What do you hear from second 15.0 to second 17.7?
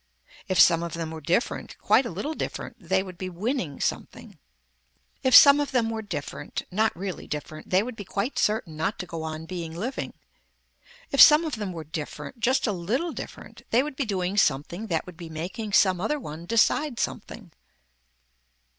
would be making some other one decide something.